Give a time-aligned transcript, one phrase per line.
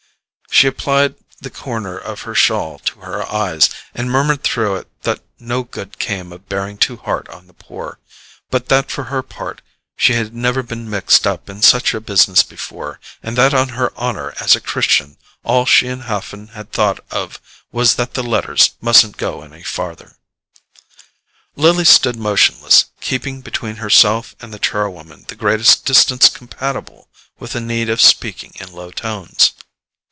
[0.53, 5.23] She applied the corner of her shawl to her eyes, and murmured through it that
[5.39, 7.99] no good came of bearing too hard on the poor,
[8.51, 9.61] but that for her part
[9.95, 13.95] she had never been mixed up in such a business before, and that on her
[13.97, 17.39] honour as a Christian all she and Haffen had thought of
[17.71, 20.17] was that the letters mustn't go any farther.
[21.55, 27.09] Lily stood motionless, keeping between herself and the char woman the greatest distance compatible
[27.39, 29.53] with the need of speaking in low tones.